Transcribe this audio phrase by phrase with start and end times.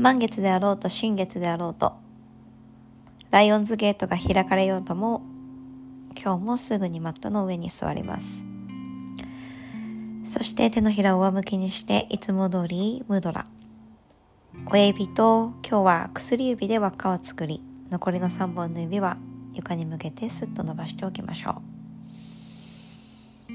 [0.00, 1.92] 満月であろうと新月であろうと、
[3.30, 5.20] ライオンズゲートが開かれようとも、
[6.18, 8.46] 今日もすぐにマットの上に座ります。
[10.24, 13.46] そして手のひらを上向きにして、いつも通りムドラ。
[14.72, 19.18] 親指と今日は薬指で輪っかを作り、残りの3本の指は
[19.52, 21.60] 床に向けてスッと伸ばしておきましょ
[23.50, 23.52] う。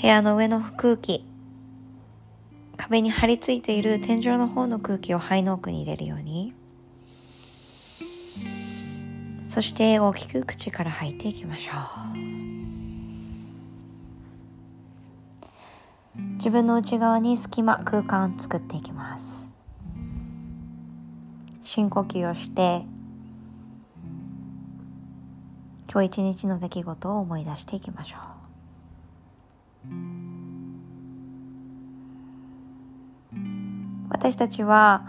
[0.00, 1.25] 部屋の上の空気、
[2.76, 6.54] 壁に張り付いている天井の方の空気を肺の奥に入れるように。
[9.48, 11.72] そして大きく口から吐いていきましょ
[12.14, 12.16] う。
[16.36, 19.52] 自分の内側に隙間空間を作っていきます。
[21.62, 22.84] 深呼吸をして
[25.90, 28.35] 今日一日の出来事を思い出していきましょう。
[34.16, 35.04] 私たちは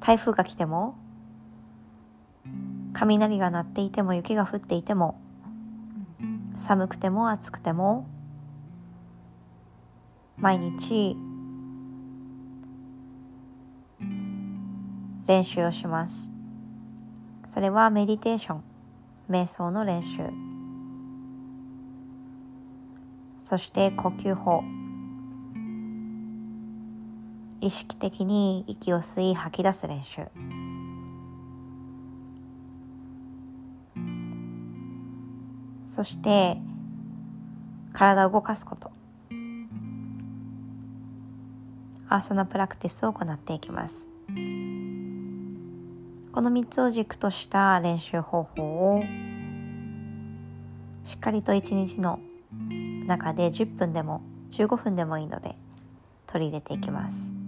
[0.00, 0.96] 台風が来ても
[2.92, 5.20] 雷が鳴っていても雪が降っていても
[6.58, 8.08] 寒くても暑くても
[10.36, 11.16] 毎日
[15.28, 16.32] 練習をします。
[17.46, 18.64] それはメディテーション
[19.30, 20.28] 瞑想の練習。
[23.38, 24.64] そして呼吸法。
[27.64, 30.26] 意識的に息を吸い吐き出す練習。
[35.86, 36.58] そして
[37.94, 38.92] 体を動かすこと。
[42.10, 44.10] アーサナプラクティスを行っていきます。
[44.28, 44.32] こ
[46.42, 48.62] の3つを軸とした練習方法
[48.98, 49.02] を
[51.04, 52.20] しっかりと1日の
[53.06, 54.20] 中で10分でも
[54.50, 55.54] 15分でもいいので
[56.26, 57.43] 取り入れていきます。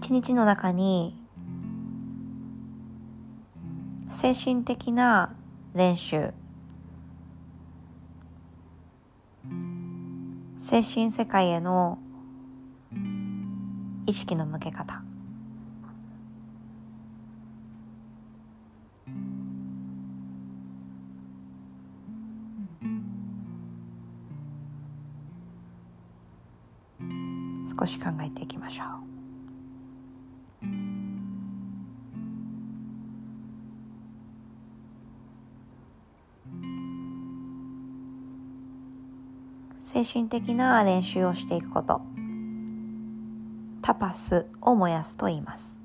[0.00, 1.12] 一日の中に
[4.10, 5.34] 精神的な
[5.74, 6.32] 練習
[10.56, 11.98] 精神世界への
[14.06, 15.02] 意識の向け方
[27.78, 28.84] 少し考えていきましょ
[29.14, 29.17] う。
[39.90, 42.02] 精神的な練習をしていくこと。
[43.80, 45.80] タパスを燃やすと言います。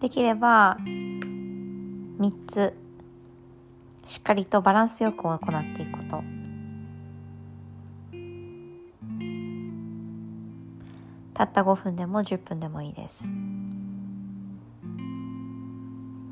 [0.00, 2.74] できれば3つ
[4.06, 6.35] しっかりとバランスよく行っていくこと。
[11.36, 13.30] たった5分でも10分でもいいです。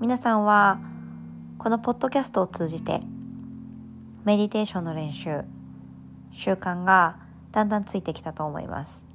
[0.01, 0.81] 皆さんは
[1.59, 3.01] このポッドキャストを通じて
[4.25, 5.43] メディテーションの練習
[6.33, 7.19] 習慣が
[7.53, 9.07] だんだんついてきたと思います。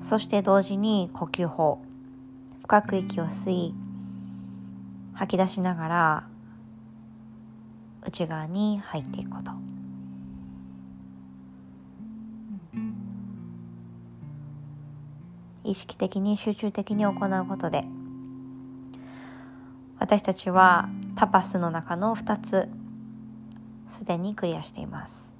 [0.00, 1.80] そして同時に呼吸法
[2.62, 3.74] 深く息を吸い
[5.14, 6.28] 吐き出しながら
[8.06, 9.61] 内側に入っていくこと。
[15.64, 17.84] 意識的に集中的に行うことで
[19.98, 22.68] 私たちはタパスの中の2つ
[23.88, 25.32] すでにクリアしています。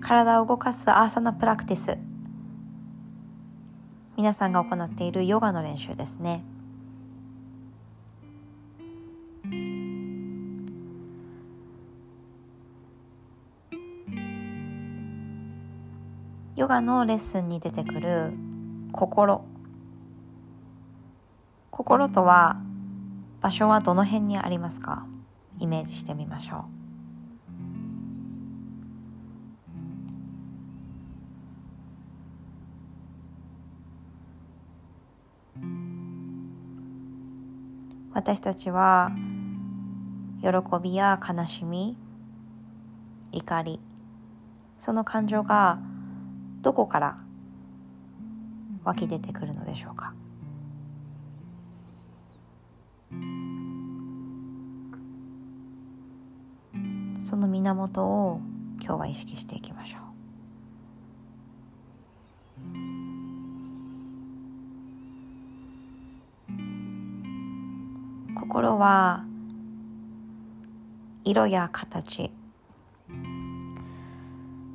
[0.00, 2.13] 体を動かすアーサナプラクティス。
[4.24, 6.42] 皆さんが行っているヨガの練習ですね。
[16.56, 18.32] ヨガのレッスンに出てくる
[18.92, 19.44] 心。
[21.70, 22.56] 心とは
[23.42, 25.06] 場所はどの辺にありますか？
[25.58, 26.83] イメージしてみましょう。
[38.14, 39.10] 私たちは
[40.40, 40.48] 喜
[40.80, 41.98] びや悲しみ
[43.32, 43.80] 怒り
[44.78, 45.80] その感情が
[46.62, 47.18] どこから
[48.84, 50.14] 湧き出てくるのでしょうか？
[57.20, 58.40] その源を
[58.80, 60.03] 今日は意識していきましょう。
[68.44, 69.24] 心は
[71.24, 72.30] 色や形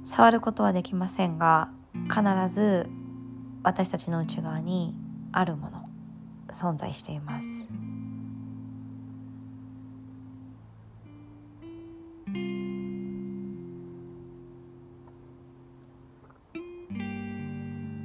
[0.04, 1.70] 触ることはできませんが
[2.08, 2.90] 必ず
[3.62, 4.96] 私たちの内側に
[5.32, 5.88] あるもの
[6.48, 7.72] 存在しています。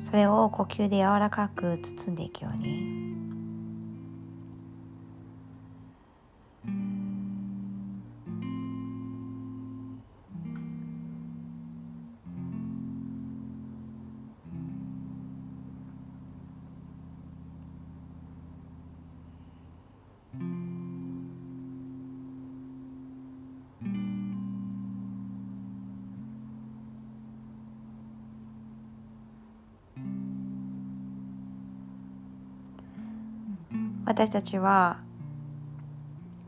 [0.03, 3.24] それを呼吸で柔らかく包んでいくように
[34.07, 35.01] 私たちは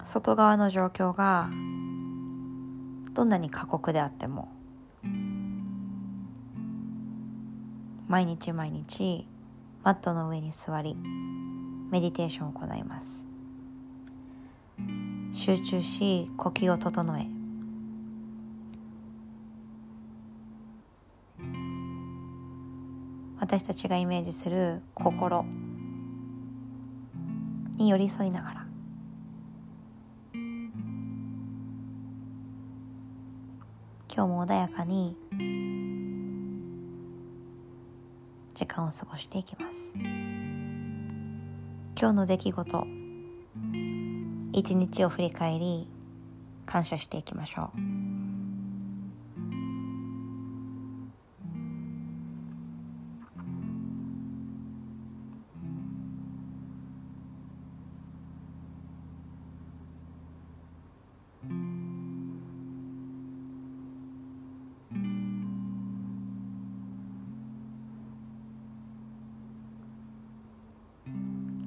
[0.04, 1.48] 外側の状況が
[3.14, 4.48] どんなに過酷であっても
[8.08, 9.26] 毎日毎日
[9.82, 10.96] マットの上に座り
[11.90, 13.26] メディテーションを行います。
[15.32, 17.26] 集中し呼吸を整え
[23.38, 25.44] 私たちがイメージする心。
[27.76, 28.66] に寄り添いながら。
[34.08, 35.14] 今日も穏やかに
[38.54, 39.92] 時間を過ごしていきます。
[41.98, 42.86] 今日の出来事
[44.52, 45.86] 一日を振り返り
[46.64, 48.25] 感謝していきましょう。